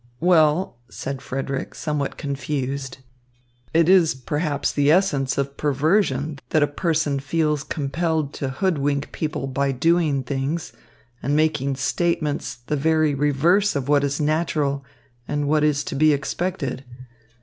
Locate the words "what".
13.87-14.03, 15.47-15.63